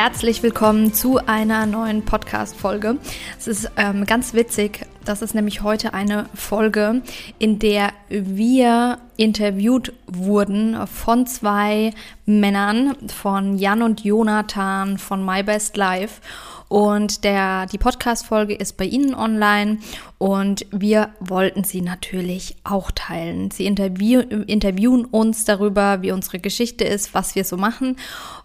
[0.00, 2.98] Herzlich willkommen zu einer neuen Podcast-Folge.
[3.36, 4.86] Es ist ähm, ganz witzig.
[5.08, 7.00] Das ist nämlich heute eine Folge,
[7.38, 11.94] in der wir interviewt wurden von zwei
[12.26, 16.20] Männern, von Jan und Jonathan von My Best Life.
[16.68, 19.78] Und der, die Podcast-Folge ist bei Ihnen online
[20.18, 23.50] und wir wollten sie natürlich auch teilen.
[23.50, 27.96] Sie interview, interviewen uns darüber, wie unsere Geschichte ist, was wir so machen.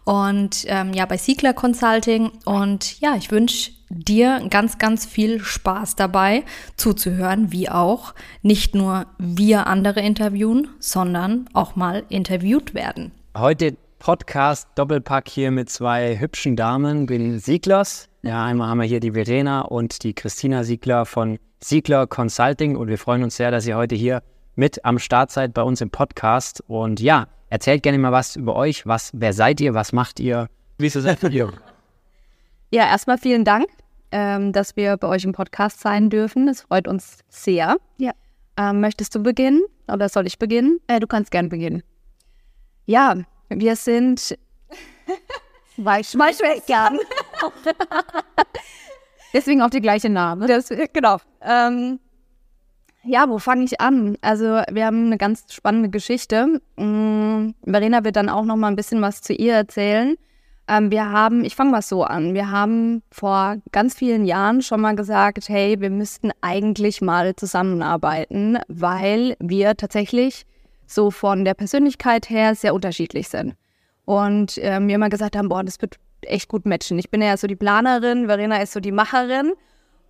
[0.05, 2.31] Und ähm, ja, bei Siegler Consulting.
[2.45, 6.43] Und ja, ich wünsche dir ganz, ganz viel Spaß dabei
[6.75, 13.11] zuzuhören, wie auch nicht nur wir andere interviewen, sondern auch mal interviewt werden.
[13.37, 18.09] Heute Podcast Doppelpack hier mit zwei hübschen Damen, bin Sieglers.
[18.21, 22.89] Ja, einmal haben wir hier die Verena und die Christina Siegler von Siegler Consulting und
[22.89, 24.21] wir freuen uns sehr, dass ihr heute hier
[24.55, 26.63] mit am Start seid bei uns im Podcast.
[26.67, 28.85] Und ja, erzählt gerne mal was über euch.
[28.85, 29.73] Was, wer seid ihr?
[29.73, 30.47] Was macht ihr?
[30.77, 31.51] Wieso seid ihr?
[32.71, 33.67] Ja, erstmal vielen Dank,
[34.13, 36.47] ähm, dass wir bei euch im Podcast sein dürfen.
[36.47, 37.77] Es freut uns sehr.
[37.97, 38.11] Ja.
[38.57, 40.79] Ähm, möchtest du beginnen oder soll ich beginnen?
[40.87, 41.81] Äh, du kannst gern beginnen.
[42.85, 43.15] Ja,
[43.49, 44.37] wir sind
[45.77, 46.99] Weißschwestern.
[49.33, 50.45] Deswegen auch die gleiche Name.
[50.45, 51.17] Das, genau.
[51.41, 51.99] Ähm,
[53.03, 54.15] ja, wo fange ich an?
[54.21, 56.61] Also wir haben eine ganz spannende Geschichte.
[56.77, 60.17] Ähm, Verena wird dann auch noch mal ein bisschen was zu ihr erzählen.
[60.67, 62.33] Ähm, wir haben, ich fange mal so an.
[62.33, 68.57] Wir haben vor ganz vielen Jahren schon mal gesagt, hey, wir müssten eigentlich mal zusammenarbeiten,
[68.67, 70.45] weil wir tatsächlich
[70.85, 73.55] so von der Persönlichkeit her sehr unterschiedlich sind.
[74.05, 76.99] Und äh, mir immer gesagt haben, boah, das wird echt gut matchen.
[76.99, 79.53] Ich bin ja so die Planerin, Verena ist so die Macherin.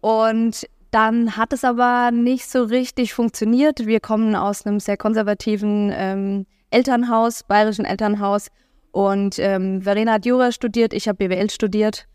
[0.02, 3.88] Und dann hat es aber nicht so richtig funktioniert.
[3.88, 8.50] Wir kommen aus einem sehr konservativen ähm, Elternhaus, bayerischen Elternhaus.
[8.94, 12.08] Und ähm, Verena hat Jura studiert, ich habe BWL studiert.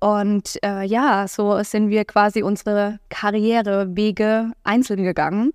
[0.00, 5.52] Und äh, ja, so sind wir quasi unsere Karrierewege einzeln gegangen.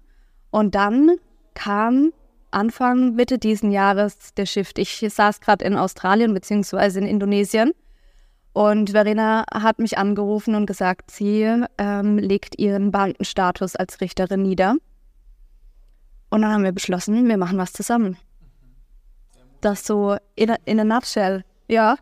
[0.51, 1.15] Und dann
[1.55, 2.11] kam
[2.51, 4.77] Anfang, Mitte diesen Jahres der Shift.
[4.79, 6.99] Ich saß gerade in Australien bzw.
[6.99, 7.71] in Indonesien
[8.53, 11.43] und Verena hat mich angerufen und gesagt, sie
[11.77, 14.75] ähm, legt ihren Beamtenstatus als Richterin nieder.
[16.29, 18.17] Und dann haben wir beschlossen, wir machen was zusammen.
[19.61, 21.97] Das so in, in a nutshell, ja.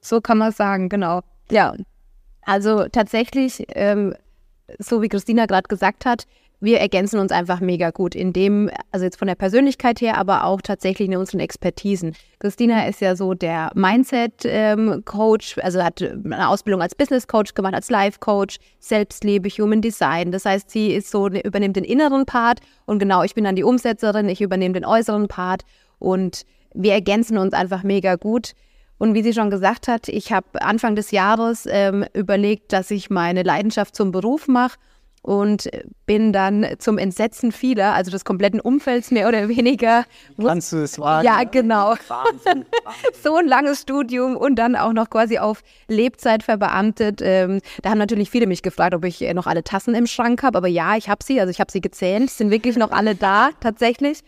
[0.00, 1.20] So kann man sagen, genau.
[1.50, 1.74] Ja,
[2.42, 4.14] also tatsächlich, ähm,
[4.78, 6.26] so wie Christina gerade gesagt hat,
[6.64, 10.44] wir ergänzen uns einfach mega gut in dem, also jetzt von der Persönlichkeit her, aber
[10.44, 12.14] auch tatsächlich in unseren Expertisen.
[12.38, 17.90] Christina ist ja so der Mindset-Coach, ähm, also hat eine Ausbildung als Business-Coach gemacht, als
[17.90, 20.32] Life-Coach, Selbstlebe, Human Design.
[20.32, 23.64] Das heißt, sie ist so, übernimmt den inneren Part und genau, ich bin dann die
[23.64, 25.64] Umsetzerin, ich übernehme den äußeren Part
[25.98, 26.44] und
[26.74, 28.52] wir ergänzen uns einfach mega gut.
[28.98, 33.10] Und wie sie schon gesagt hat, ich habe Anfang des Jahres ähm, überlegt, dass ich
[33.10, 34.78] meine Leidenschaft zum Beruf mache
[35.24, 35.70] und
[36.04, 40.04] bin dann zum Entsetzen vieler, also des kompletten Umfelds mehr oder weniger.
[40.40, 41.26] Kannst du es wagen?
[41.26, 41.94] Ja, genau.
[42.08, 43.14] Wahnsinn, Wahnsinn.
[43.22, 47.20] so ein langes Studium und dann auch noch quasi auf Lebzeit verbeamtet.
[47.22, 50.58] Ähm, da haben natürlich viele mich gefragt, ob ich noch alle Tassen im Schrank habe.
[50.58, 53.48] Aber ja, ich habe sie, also ich habe sie gezählt, sind wirklich noch alle da,
[53.60, 54.20] tatsächlich.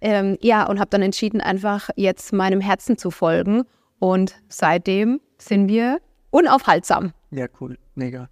[0.00, 3.64] Ähm, ja, und habe dann entschieden, einfach jetzt meinem Herzen zu folgen.
[3.98, 6.00] Und seitdem sind wir
[6.30, 7.12] unaufhaltsam.
[7.30, 8.28] Ja, cool, mega.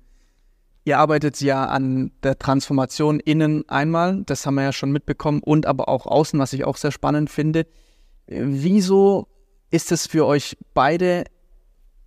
[0.84, 5.66] Ihr arbeitet ja an der Transformation innen einmal, das haben wir ja schon mitbekommen, und
[5.66, 7.66] aber auch außen, was ich auch sehr spannend finde.
[8.26, 9.28] Wieso
[9.70, 11.24] ist es für euch beide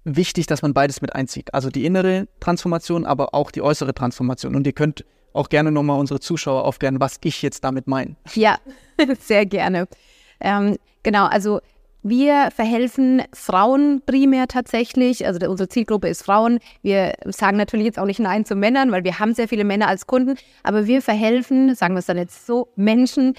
[0.04, 1.54] wichtig, dass man beides mit einzieht?
[1.54, 4.56] Also die innere Transformation, aber auch die äußere Transformation.
[4.56, 5.06] Und ihr könnt
[5.36, 8.16] auch gerne nochmal unsere Zuschauer aufklären, was ich jetzt damit meine.
[8.34, 8.58] Ja,
[9.20, 9.88] sehr gerne.
[10.40, 11.60] Ähm, genau, also
[12.08, 15.26] wir verhelfen Frauen primär tatsächlich.
[15.26, 16.60] Also unsere Zielgruppe ist Frauen.
[16.84, 19.88] Wir sagen natürlich jetzt auch nicht Nein zu Männern, weil wir haben sehr viele Männer
[19.88, 20.38] als Kunden.
[20.62, 23.34] Aber wir verhelfen, sagen wir es dann jetzt so, Menschen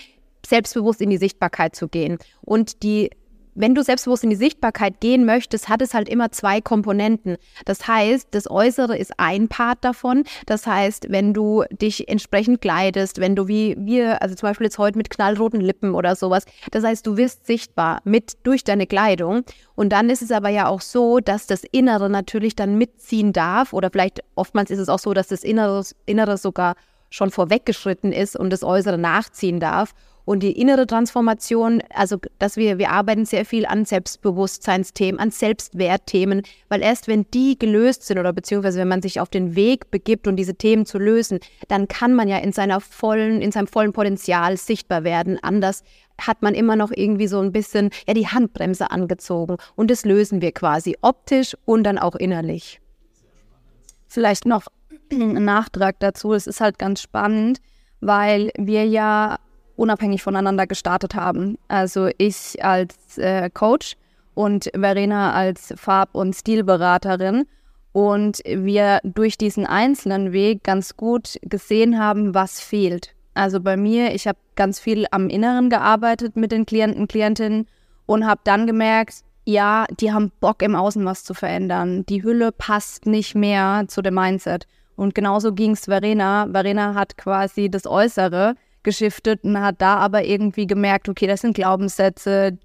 [0.44, 3.10] selbstbewusst in die Sichtbarkeit zu gehen und die
[3.56, 7.36] wenn du selbstbewusst in die Sichtbarkeit gehen möchtest, hat es halt immer zwei Komponenten.
[7.64, 10.24] Das heißt, das Äußere ist ein Part davon.
[10.46, 14.78] Das heißt, wenn du dich entsprechend kleidest, wenn du wie wir, also zum Beispiel jetzt
[14.78, 19.42] heute mit knallroten Lippen oder sowas, das heißt, du wirst sichtbar mit durch deine Kleidung.
[19.74, 23.72] Und dann ist es aber ja auch so, dass das Innere natürlich dann mitziehen darf.
[23.72, 26.74] Oder vielleicht oftmals ist es auch so, dass das Innere, Innere sogar
[27.10, 29.94] schon vorweggeschritten ist und das Äußere nachziehen darf.
[30.26, 36.42] Und die innere Transformation, also dass wir, wir arbeiten sehr viel an Selbstbewusstseinsthemen, an Selbstwertthemen,
[36.68, 40.26] weil erst wenn die gelöst sind oder beziehungsweise wenn man sich auf den Weg begibt,
[40.26, 41.38] um diese Themen zu lösen,
[41.68, 45.38] dann kann man ja in seiner vollen, in seinem vollen Potenzial sichtbar werden.
[45.42, 45.84] Anders
[46.20, 49.58] hat man immer noch irgendwie so ein bisschen ja die Handbremse angezogen.
[49.76, 52.80] Und das lösen wir quasi optisch und dann auch innerlich.
[54.08, 54.66] Vielleicht noch
[55.12, 56.32] ein Nachtrag dazu.
[56.32, 57.60] Es ist halt ganz spannend,
[58.00, 59.38] weil wir ja
[59.76, 61.58] unabhängig voneinander gestartet haben.
[61.68, 63.96] Also ich als äh, Coach
[64.34, 67.46] und Verena als Farb- und Stilberaterin.
[67.92, 73.14] Und wir durch diesen einzelnen Weg ganz gut gesehen haben, was fehlt.
[73.32, 77.66] Also bei mir, ich habe ganz viel am Inneren gearbeitet mit den Klienten, Klientinnen
[78.04, 82.04] und habe dann gemerkt, ja, die haben Bock im Außen was zu verändern.
[82.06, 84.66] Die Hülle passt nicht mehr zu dem Mindset.
[84.96, 86.48] Und genauso ging es Verena.
[86.50, 91.54] Verena hat quasi das Äußere geschiftet und hat da aber irgendwie gemerkt, okay, das sind
[91.54, 92.56] Glaubenssätze,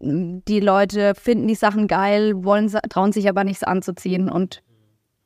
[0.00, 4.62] die Leute finden die Sachen geil, wollen, trauen sich aber nichts anzuziehen und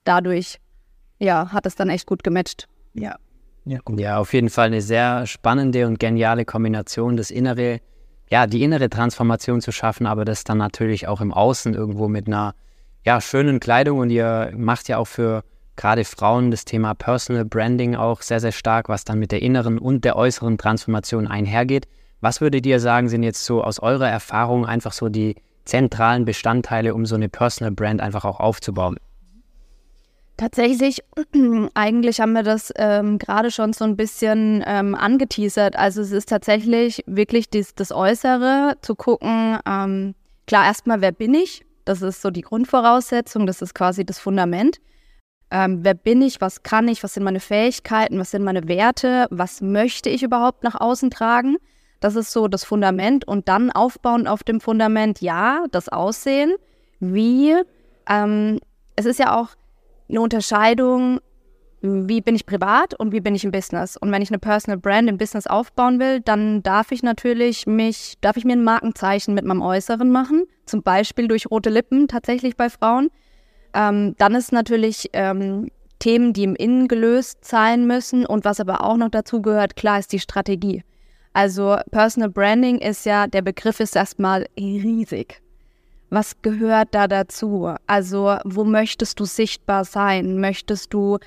[0.04, 0.60] dadurch,
[1.18, 2.68] ja, hat es dann echt gut gematcht.
[2.92, 3.16] Ja.
[3.64, 7.80] Ja, ja, auf jeden Fall eine sehr spannende und geniale Kombination, das innere,
[8.30, 12.26] ja, die innere Transformation zu schaffen, aber das dann natürlich auch im Außen irgendwo mit
[12.26, 12.54] einer,
[13.06, 15.42] ja, schönen Kleidung und ihr macht ja auch für
[15.76, 19.78] gerade Frauen das Thema Personal Branding auch sehr, sehr stark, was dann mit der inneren
[19.78, 21.86] und der äußeren Transformation einhergeht.
[22.20, 26.94] Was würdet ihr sagen, sind jetzt so aus eurer Erfahrung einfach so die zentralen Bestandteile,
[26.94, 28.96] um so eine Personal Brand einfach auch aufzubauen?
[30.36, 31.00] Tatsächlich,
[31.74, 35.76] eigentlich haben wir das ähm, gerade schon so ein bisschen ähm, angeteasert.
[35.76, 40.14] Also es ist tatsächlich wirklich dies, das Äußere, zu gucken, ähm,
[40.46, 41.64] klar erstmal, wer bin ich?
[41.84, 44.80] Das ist so die Grundvoraussetzung, das ist quasi das Fundament
[45.54, 49.28] ähm, wer bin ich, was kann ich, was sind meine Fähigkeiten, was sind meine Werte,
[49.30, 51.58] was möchte ich überhaupt nach außen tragen.
[52.00, 56.56] Das ist so das Fundament und dann aufbauen auf dem Fundament, ja, das Aussehen,
[56.98, 57.54] wie,
[58.10, 58.58] ähm,
[58.96, 59.50] es ist ja auch
[60.08, 61.20] eine Unterscheidung,
[61.82, 63.96] wie bin ich privat und wie bin ich im Business.
[63.96, 68.14] Und wenn ich eine Personal Brand im Business aufbauen will, dann darf ich natürlich mich,
[68.20, 72.56] darf ich mir ein Markenzeichen mit meinem Äußeren machen, zum Beispiel durch rote Lippen tatsächlich
[72.56, 73.10] bei Frauen.
[73.74, 78.84] Ähm, dann ist natürlich ähm, Themen, die im Innen gelöst sein müssen und was aber
[78.84, 80.82] auch noch dazu gehört, klar ist die Strategie.
[81.32, 85.42] Also Personal Branding ist ja, der Begriff ist erstmal riesig.
[86.10, 87.74] Was gehört da dazu?
[87.86, 90.38] Also wo möchtest du sichtbar sein?
[90.38, 91.18] Möchtest du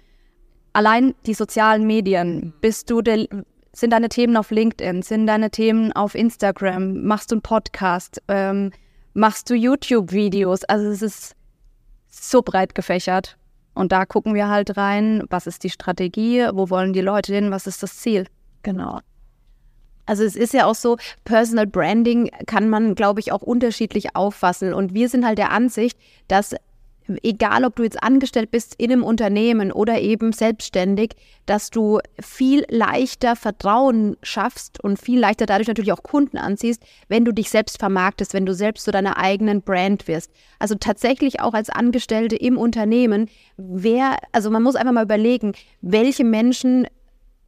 [0.72, 2.54] allein die sozialen Medien?
[2.62, 3.28] Bist du der,
[3.74, 5.02] sind deine Themen auf LinkedIn?
[5.02, 7.04] Sind deine Themen auf Instagram?
[7.04, 8.22] Machst du einen Podcast?
[8.30, 8.72] Ähm,
[9.14, 10.64] machst du YouTube-Videos?
[10.66, 11.37] Also es ist
[12.22, 13.38] so breit gefächert.
[13.74, 17.52] Und da gucken wir halt rein, was ist die Strategie, wo wollen die Leute hin,
[17.52, 18.26] was ist das Ziel.
[18.64, 19.00] Genau.
[20.08, 24.74] Also es ist ja auch so, Personal Branding kann man, glaube ich, auch unterschiedlich auffassen.
[24.74, 26.56] Und wir sind halt der Ansicht, dass
[27.24, 31.12] egal ob du jetzt angestellt bist in einem Unternehmen oder eben selbstständig,
[31.46, 37.26] dass du viel leichter Vertrauen schaffst und viel leichter dadurch natürlich auch Kunden anziehst, wenn
[37.26, 40.32] du dich selbst vermarktest, wenn du selbst zu deiner eigenen Brand wirst.
[40.60, 46.24] Also tatsächlich auch als Angestellte im Unternehmen, wer, also man muss einfach mal überlegen, welche
[46.24, 46.88] Menschen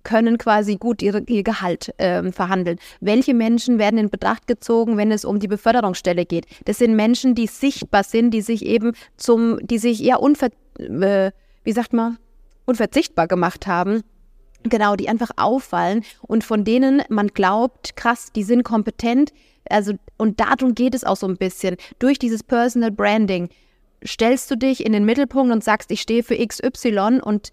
[0.04, 2.80] können quasi gut ihre, ihr Gehalt äh, verhandeln.
[3.00, 6.46] Welche Menschen werden in Betracht gezogen, wenn es um die Beförderungsstelle geht?
[6.66, 11.32] Das sind Menschen, die sichtbar sind, die sich eben zum, die sich eher unver, äh,
[11.64, 12.18] wie sagt man,
[12.66, 14.04] unverzichtbar gemacht haben.
[14.64, 19.32] Genau, die einfach auffallen und von denen man glaubt, krass, die sind kompetent.
[19.70, 21.78] Also, und darum geht es auch so ein bisschen.
[22.00, 23.50] Durch dieses Personal Branding
[24.06, 27.52] stellst du dich in den Mittelpunkt und sagst, ich stehe für XY und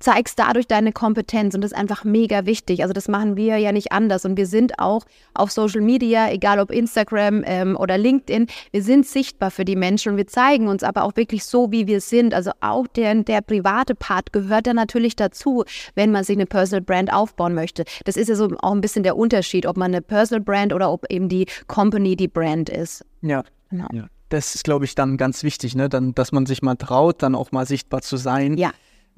[0.00, 2.82] zeigst dadurch deine Kompetenz und das ist einfach mega wichtig.
[2.82, 5.04] Also das machen wir ja nicht anders und wir sind auch
[5.34, 10.12] auf Social Media, egal ob Instagram ähm, oder LinkedIn, wir sind sichtbar für die Menschen
[10.12, 12.34] und wir zeigen uns aber auch wirklich so, wie wir sind.
[12.34, 15.64] Also auch der, der private Part gehört da natürlich dazu,
[15.94, 17.84] wenn man sich eine Personal Brand aufbauen möchte.
[18.04, 20.90] Das ist ja so auch ein bisschen der Unterschied, ob man eine Personal Brand oder
[20.90, 23.04] ob eben die Company die Brand ist.
[23.20, 23.44] Ja.
[23.70, 23.86] Genau.
[23.92, 24.06] ja.
[24.30, 25.88] Das ist, glaube ich, dann ganz wichtig, ne?
[25.88, 28.56] dann, dass man sich mal traut, dann auch mal sichtbar zu sein.
[28.56, 28.70] Ja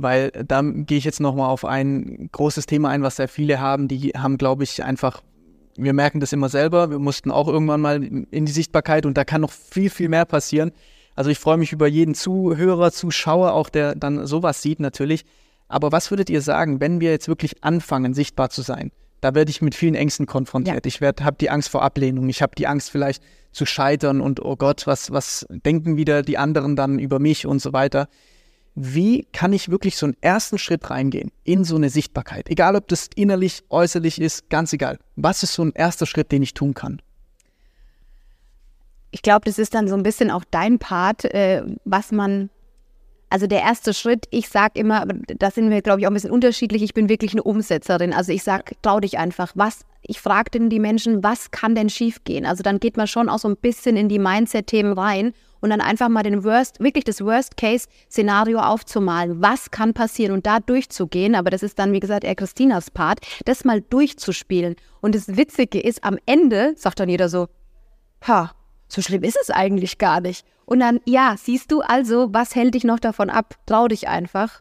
[0.03, 3.89] weil da gehe ich jetzt nochmal auf ein großes Thema ein, was sehr viele haben.
[3.89, 5.23] Die haben, glaube ich, einfach
[5.77, 6.91] wir merken das immer selber.
[6.91, 10.25] Wir mussten auch irgendwann mal in die Sichtbarkeit und da kann noch viel, viel mehr
[10.25, 10.73] passieren.
[11.15, 15.25] Also ich freue mich über jeden Zuhörer, Zuschauer, auch der dann sowas sieht natürlich.
[15.69, 18.93] Aber was würdet ihr sagen, wenn wir jetzt wirklich anfangen, sichtbar zu sein?
[19.21, 20.85] Da werde ich mit vielen Ängsten konfrontiert.
[20.85, 20.89] Ja.
[20.89, 22.29] Ich habe die Angst vor Ablehnung.
[22.29, 26.39] Ich habe die Angst vielleicht zu scheitern und oh Gott, was, was denken wieder die
[26.39, 28.09] anderen dann über mich und so weiter
[28.75, 32.49] wie kann ich wirklich so einen ersten Schritt reingehen in so eine Sichtbarkeit?
[32.49, 34.99] Egal, ob das innerlich, äußerlich ist, ganz egal.
[35.17, 37.03] Was ist so ein erster Schritt, den ich tun kann?
[39.11, 42.49] Ich glaube, das ist dann so ein bisschen auch dein Part, äh, was man,
[43.29, 46.31] also der erste Schritt, ich sage immer, da sind wir, glaube ich, auch ein bisschen
[46.31, 48.15] unterschiedlich, ich bin wirklich eine Umsetzerin.
[48.15, 51.91] Also ich sage, trau dich einfach, was, ich frage denn die Menschen, was kann denn
[51.91, 52.47] schiefgehen?
[52.47, 55.81] Also dann geht man schon auch so ein bisschen in die Mindset-Themen rein und dann
[55.81, 59.41] einfach mal den Worst, wirklich das Worst-Case-Szenario aufzumalen.
[59.41, 63.21] Was kann passieren und da durchzugehen, aber das ist dann, wie gesagt, eher Christinas Part,
[63.47, 64.77] das mal durchzuspielen.
[65.01, 67.49] Und das Witzige ist, am Ende sagt dann jeder so,
[68.27, 68.51] ha,
[68.89, 70.45] so schlimm ist es eigentlich gar nicht.
[70.67, 73.55] Und dann, ja, siehst du also, was hält dich noch davon ab?
[73.65, 74.61] Trau dich einfach.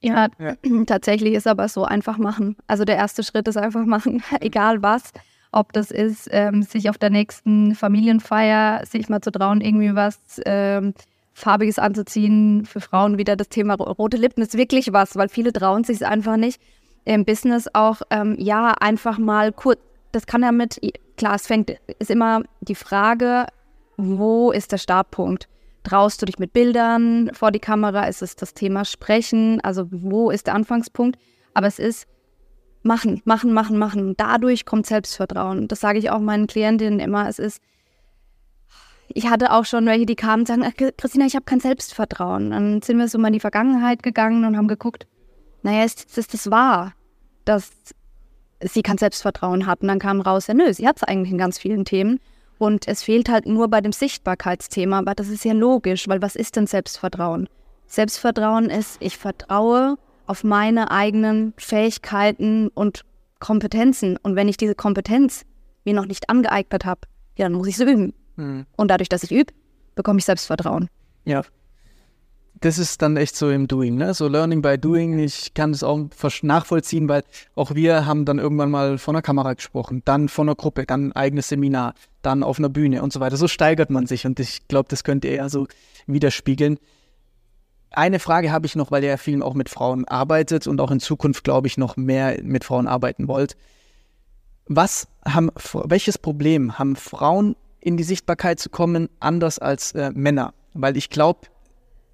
[0.00, 2.56] Ja, ja, tatsächlich ist aber so einfach machen.
[2.66, 5.12] Also der erste Schritt ist einfach machen, egal was
[5.52, 10.18] ob das ist, ähm, sich auf der nächsten Familienfeier sich mal zu trauen, irgendwie was
[10.46, 10.94] ähm,
[11.34, 12.64] Farbiges anzuziehen.
[12.64, 16.02] Für Frauen wieder das Thema rote Lippen ist wirklich was, weil viele trauen sich es
[16.02, 16.60] einfach nicht.
[17.04, 19.80] Im Business auch, ähm, ja, einfach mal kurz,
[20.12, 20.80] das kann ja mit,
[21.16, 23.46] klar, es fängt, ist immer die Frage,
[23.96, 25.48] wo ist der Startpunkt?
[25.84, 28.04] Traust du dich mit Bildern vor die Kamera?
[28.04, 29.60] Ist es das Thema Sprechen?
[29.62, 31.18] Also wo ist der Anfangspunkt?
[31.54, 32.06] Aber es ist,
[32.82, 34.14] machen, machen, machen, machen.
[34.16, 35.68] Dadurch kommt Selbstvertrauen.
[35.68, 37.28] Das sage ich auch meinen Klientinnen immer.
[37.28, 37.62] Es ist,
[39.08, 40.64] ich hatte auch schon welche, die kamen und sagen,
[40.96, 42.50] Christina, ich habe kein Selbstvertrauen.
[42.50, 45.06] Dann sind wir so mal in die Vergangenheit gegangen und haben geguckt,
[45.62, 46.92] naja, ist, ist das wahr,
[47.44, 47.70] dass
[48.60, 49.82] sie kein Selbstvertrauen hat?
[49.82, 52.20] Und dann kam raus, ja nö, sie hat es eigentlich in ganz vielen Themen.
[52.58, 56.36] Und es fehlt halt nur bei dem Sichtbarkeitsthema, aber das ist ja logisch, weil was
[56.36, 57.48] ist denn Selbstvertrauen?
[57.86, 59.96] Selbstvertrauen ist, ich vertraue
[60.26, 63.04] auf meine eigenen Fähigkeiten und
[63.40, 64.16] Kompetenzen.
[64.22, 65.44] Und wenn ich diese Kompetenz
[65.84, 67.00] mir noch nicht angeeignet habe,
[67.36, 68.14] ja, dann muss ich sie üben.
[68.36, 68.66] Mhm.
[68.76, 69.52] Und dadurch, dass ich übe,
[69.94, 70.88] bekomme ich Selbstvertrauen.
[71.24, 71.42] Ja.
[72.60, 74.14] Das ist dann echt so im Doing, ne?
[74.14, 75.18] So Learning by Doing.
[75.18, 75.98] Ich kann das auch
[76.42, 77.24] nachvollziehen, weil
[77.56, 81.08] auch wir haben dann irgendwann mal von der Kamera gesprochen, dann von einer Gruppe, dann
[81.08, 83.36] ein eigenes Seminar, dann auf einer Bühne und so weiter.
[83.36, 85.66] So steigert man sich und ich glaube, das könnt ihr ja so
[86.06, 86.78] widerspiegeln.
[87.94, 90.90] Eine Frage habe ich noch, weil ihr ja viel auch mit Frauen arbeitet und auch
[90.90, 93.56] in Zukunft, glaube ich, noch mehr mit Frauen arbeiten wollt.
[94.66, 95.50] Was haben,
[95.84, 100.54] welches Problem haben Frauen in die Sichtbarkeit zu kommen, anders als äh, Männer?
[100.72, 101.40] Weil ich glaube,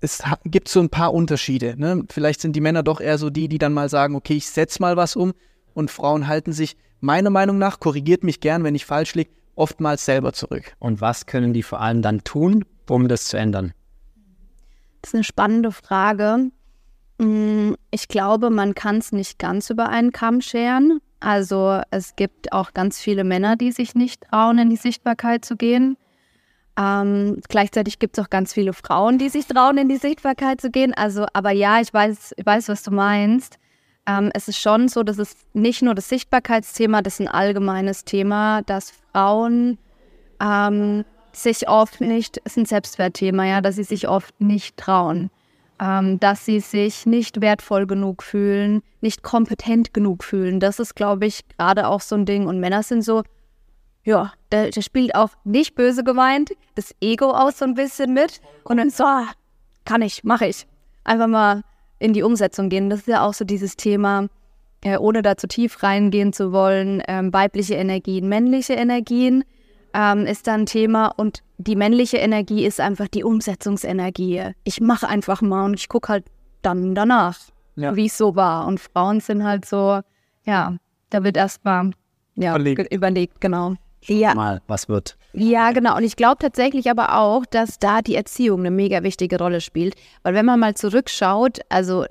[0.00, 1.75] es gibt so ein paar Unterschiede.
[1.76, 2.04] Ne?
[2.08, 4.80] Vielleicht sind die Männer doch eher so die, die dann mal sagen, okay, ich setze
[4.80, 5.32] mal was um
[5.75, 10.04] und Frauen halten sich meiner Meinung nach, korrigiert mich gern, wenn ich falsch liege, oftmals
[10.04, 10.75] selber zurück.
[10.78, 13.73] Und was können die vor allem dann tun, um das zu ändern?
[15.02, 16.50] Das ist eine spannende Frage.
[17.19, 21.00] Mm, ich glaube, man kann es nicht ganz über einen Kamm scheren.
[21.21, 25.57] Also es gibt auch ganz viele Männer, die sich nicht trauen, in die Sichtbarkeit zu
[25.57, 25.97] gehen.
[26.78, 30.71] Ähm, gleichzeitig gibt es auch ganz viele Frauen, die sich trauen, in die Sichtbarkeit zu
[30.71, 30.95] gehen.
[30.95, 33.59] Also, aber ja, ich weiß, ich weiß, was du meinst.
[34.07, 38.05] Ähm, es ist schon so, dass es nicht nur das Sichtbarkeitsthema, das ist ein allgemeines
[38.05, 39.76] Thema, dass Frauen
[40.40, 41.05] ähm,
[41.42, 45.30] sich oft nicht, ist ein Selbstwertthema, ja, dass sie sich oft nicht trauen,
[45.80, 50.61] ähm, dass sie sich nicht wertvoll genug fühlen, nicht kompetent genug fühlen.
[50.61, 52.47] Das ist, glaube ich, gerade auch so ein Ding.
[52.47, 53.23] Und Männer sind so,
[54.04, 58.40] ja, da, da spielt auch nicht böse gemeint das Ego aus so ein bisschen mit.
[58.64, 59.26] Und dann so, ah,
[59.85, 60.66] kann ich, mache ich.
[61.04, 61.62] Einfach mal
[61.99, 62.90] in die Umsetzung gehen.
[62.90, 64.28] Das ist ja auch so dieses Thema,
[64.83, 69.45] äh, ohne da zu tief reingehen zu wollen, ähm, weibliche Energien, männliche Energien
[69.95, 74.52] ähm, ist da ein Thema und die männliche Energie ist einfach die Umsetzungsenergie.
[74.64, 76.25] Ich mache einfach mal und ich gucke halt
[76.62, 77.38] dann danach,
[77.76, 77.95] ja.
[77.97, 78.66] wie es so war.
[78.66, 80.00] Und Frauen sind halt so,
[80.45, 80.76] ja,
[81.11, 81.90] da wird erstmal
[82.37, 82.92] ja, überlegt.
[82.92, 83.75] überlegt, genau.
[84.02, 84.35] Ja.
[84.35, 85.16] Mal, was wird.
[85.33, 85.97] Ja, genau.
[85.97, 89.95] Und ich glaube tatsächlich aber auch, dass da die Erziehung eine mega wichtige Rolle spielt.
[90.23, 92.04] Weil wenn man mal zurückschaut, also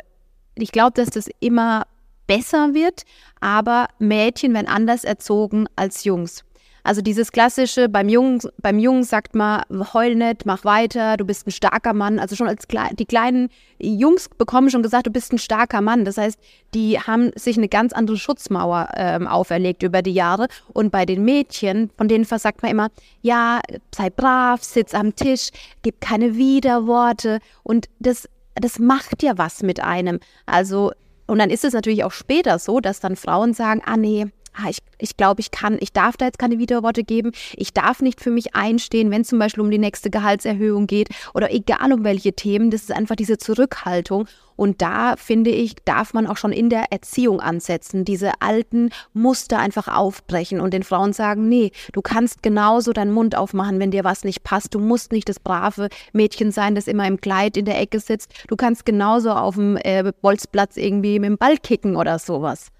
[0.55, 1.83] ich glaube, dass das immer
[2.27, 3.03] besser wird,
[3.39, 6.43] aber Mädchen werden anders erzogen als Jungs.
[6.87, 9.61] Also dieses klassische, beim Jungen, beim Jungen sagt man,
[9.93, 12.17] heul nicht, mach weiter, du bist ein starker Mann.
[12.17, 16.05] Also schon als Kle die kleinen Jungs bekommen schon gesagt, du bist ein starker Mann.
[16.05, 16.39] Das heißt,
[16.73, 20.47] die haben sich eine ganz andere Schutzmauer ähm, auferlegt über die Jahre.
[20.71, 22.87] Und bei den Mädchen, von denen versagt man immer,
[23.21, 23.59] ja,
[23.93, 25.49] sei brav, sitz am Tisch,
[25.81, 27.39] gib keine Widerworte.
[27.63, 30.21] Und das, das macht ja was mit einem.
[30.45, 30.93] Also,
[31.25, 34.69] und dann ist es natürlich auch später so, dass dann Frauen sagen, ah nee, ah,
[34.69, 38.21] ich, ich glaube, ich kann, ich darf da jetzt keine Widerworte geben, ich darf nicht
[38.21, 42.03] für mich einstehen, wenn es zum Beispiel um die nächste Gehaltserhöhung geht oder egal um
[42.03, 44.27] welche Themen, das ist einfach diese Zurückhaltung.
[44.57, 49.59] Und da finde ich, darf man auch schon in der Erziehung ansetzen, diese alten Muster
[49.59, 54.03] einfach aufbrechen und den Frauen sagen, nee, du kannst genauso deinen Mund aufmachen, wenn dir
[54.03, 54.73] was nicht passt.
[54.73, 58.33] Du musst nicht das brave Mädchen sein, das immer im Kleid in der Ecke sitzt.
[58.47, 62.71] Du kannst genauso auf dem äh, Bolzplatz irgendwie mit dem Ball kicken oder sowas.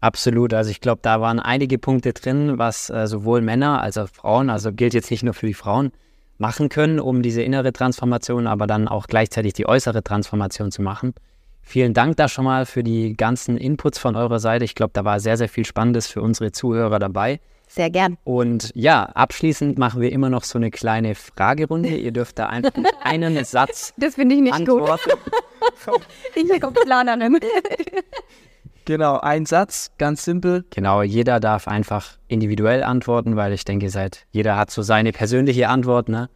[0.00, 0.54] Absolut.
[0.54, 4.50] Also ich glaube, da waren einige Punkte drin, was äh, sowohl Männer als auch Frauen,
[4.50, 5.92] also gilt jetzt nicht nur für die Frauen,
[6.38, 11.14] machen können, um diese innere Transformation, aber dann auch gleichzeitig die äußere Transformation zu machen.
[11.62, 14.64] Vielen Dank da schon mal für die ganzen Inputs von eurer Seite.
[14.64, 17.40] Ich glaube, da war sehr, sehr viel Spannendes für unsere Zuhörer dabei.
[17.66, 18.16] Sehr gern.
[18.22, 21.88] Und ja, abschließend machen wir immer noch so eine kleine Fragerunde.
[21.88, 22.70] Ihr dürft da einfach
[23.02, 25.10] einen Satz Das finde ich nicht antworten.
[25.10, 26.00] gut.
[26.36, 27.40] Ich komme Planerin.
[28.86, 30.64] Genau, ein Satz, ganz simpel.
[30.70, 35.68] Genau, jeder darf einfach individuell antworten, weil ich denke, seit jeder hat so seine persönliche
[35.68, 36.08] Antwort.
[36.08, 36.30] Ne?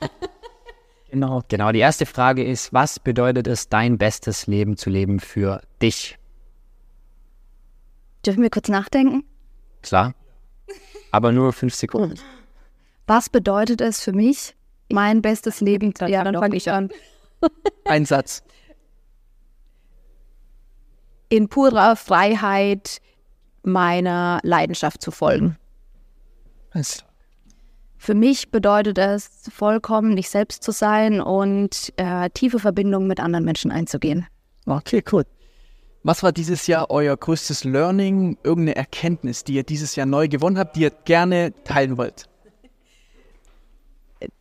[1.08, 1.42] Genau.
[1.48, 6.18] Genau, die erste Frage ist, was bedeutet es, dein bestes Leben zu leben für dich?
[8.26, 9.24] Dürfen wir kurz nachdenken?
[9.82, 10.14] Klar,
[11.12, 12.18] aber nur fünf Sekunden.
[13.06, 14.56] Was bedeutet es für mich,
[14.92, 15.94] mein bestes Leben?
[16.06, 16.90] Ja, dann fange ich an.
[17.84, 18.42] Ein Satz.
[21.28, 22.98] In purer Freiheit
[23.62, 25.56] meiner Leidenschaft zu folgen.
[26.72, 27.04] Es-
[27.98, 33.44] Für mich bedeutet es, vollkommen ich selbst zu sein und äh, tiefe Verbindungen mit anderen
[33.44, 34.26] Menschen einzugehen.
[34.66, 35.24] Okay, cool.
[36.04, 40.56] Was war dieses Jahr euer größtes Learning, irgendeine Erkenntnis, die ihr dieses Jahr neu gewonnen
[40.58, 42.26] habt, die ihr gerne teilen wollt?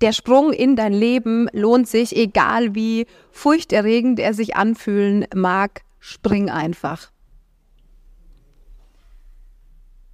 [0.01, 5.82] Der Sprung in dein Leben lohnt sich, egal wie furchterregend er sich anfühlen mag.
[6.07, 7.12] Spring einfach.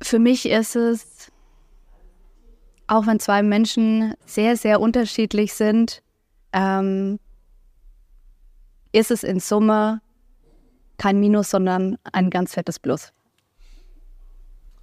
[0.02, 1.30] Für mich ist es,
[2.88, 6.02] auch wenn zwei Menschen sehr, sehr unterschiedlich sind,
[6.54, 7.20] ähm,
[8.94, 10.02] ist es in Summe
[10.98, 13.12] kein Minus, sondern ein ganz fettes Plus.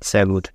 [0.03, 0.53] Sehr gut.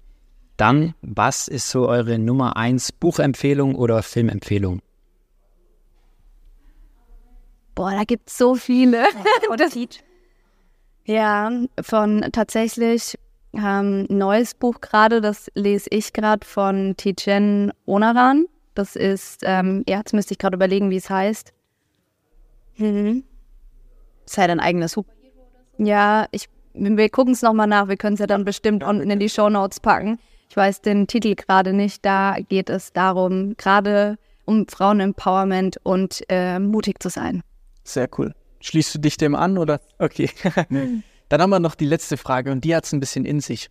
[0.58, 4.84] Dann, was ist so eure Nummer eins Buchempfehlung oder Filmempfehlung?
[7.74, 9.08] Boah, da gibt es so viele.
[9.58, 9.76] Das,
[11.06, 13.18] ja, von tatsächlich
[13.54, 18.46] ähm, neues Buch gerade, das lese ich gerade von Tijen Onaran.
[18.74, 21.54] Das ist, ähm, ja, jetzt müsste ich gerade überlegen, wie es heißt.
[22.78, 23.24] Mhm.
[24.26, 25.06] Ist halt ein eigenes Buch.
[25.78, 27.88] Ja, ich, wir gucken es nochmal nach.
[27.88, 30.18] Wir können es ja dann bestimmt unten in die Shownotes packen.
[30.50, 32.04] Ich weiß den Titel gerade nicht.
[32.06, 37.44] Da geht es darum, gerade um Frauen-Empowerment und äh, mutig zu sein.
[37.84, 38.34] Sehr cool.
[38.64, 39.82] Schließt du dich dem an oder?
[40.00, 40.30] Okay.
[41.30, 43.70] Dann haben wir noch die letzte Frage und die hat es ein bisschen in sich.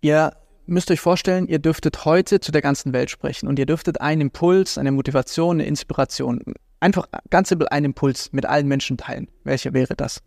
[0.00, 4.00] Ihr müsst euch vorstellen, ihr dürftet heute zu der ganzen Welt sprechen und ihr dürftet
[4.00, 6.42] einen Impuls, eine Motivation, eine Inspiration,
[6.80, 9.28] einfach ganz simpel einen Impuls mit allen Menschen teilen.
[9.44, 10.20] Welcher wäre das?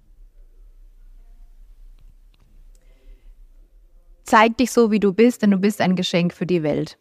[4.24, 6.98] Zeig dich so, wie du bist, denn du bist ein Geschenk für die Welt.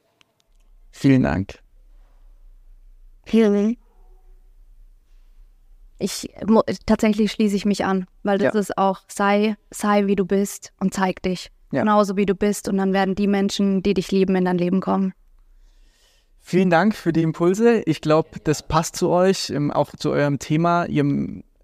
[3.25, 3.79] Vielen Dank.
[5.99, 6.31] Ich
[6.87, 8.61] tatsächlich schließe ich mich an, weil das Ja.
[8.61, 11.81] ist auch sei sei wie du bist und zeig dich Ja.
[11.81, 14.81] genauso wie du bist und dann werden die Menschen, die dich lieben, in dein Leben
[14.81, 15.13] kommen.
[16.41, 17.83] Vielen Dank für die Impulse.
[17.85, 20.87] Ich glaube, das passt zu euch, auch zu eurem Thema.
[20.87, 21.05] Ihr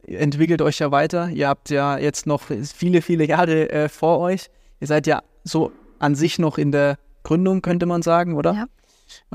[0.07, 1.31] entwickelt euch ja weiter.
[1.31, 4.51] Ihr habt ja jetzt noch viele, viele Jahre äh, vor euch.
[4.81, 8.53] Ihr seid ja so an sich noch in der Gründung, könnte man sagen, oder?
[8.53, 8.67] Ja.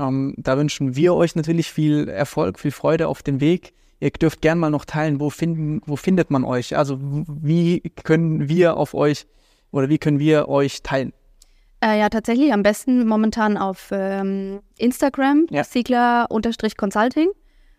[0.06, 3.72] Ähm, da wünschen wir euch natürlich viel Erfolg, viel Freude auf dem Weg.
[4.00, 6.76] Ihr dürft gern mal noch teilen, wo, finden, wo findet man euch?
[6.76, 9.26] Also wie können wir auf euch
[9.72, 11.12] oder wie können wir euch teilen?
[11.82, 15.64] Äh, ja, tatsächlich am besten momentan auf ähm, Instagram, Ja.
[15.64, 17.28] Siegler-Consulting.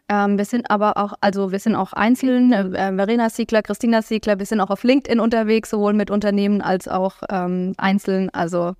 [0.10, 4.02] Ähm, wir sind aber auch, also wir sind auch einzeln, äh, äh, Verena Siegler, Christina
[4.02, 8.30] Siegler, wir sind auch auf LinkedIn unterwegs, sowohl mit Unternehmen als auch ähm, einzeln.
[8.32, 8.74] Also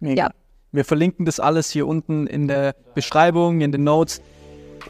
[0.00, 0.24] Mega.
[0.24, 0.30] Ja.
[0.72, 4.20] Wir verlinken das alles hier unten in der Beschreibung, in den Notes.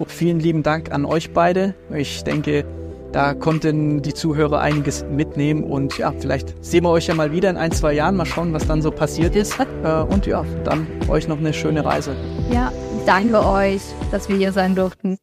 [0.06, 1.74] Vielen lieben Dank an euch beide.
[1.94, 2.64] Ich denke,
[3.12, 7.50] da konnten die Zuhörer einiges mitnehmen und ja, vielleicht sehen wir euch ja mal wieder
[7.50, 8.16] in ein, zwei Jahren.
[8.16, 9.58] Mal schauen, was dann so passiert ist.
[9.84, 12.14] Äh, und ja, dann euch noch eine schöne Reise.
[12.52, 12.72] ja,
[13.04, 15.18] danke euch, dass wir hier sein durften.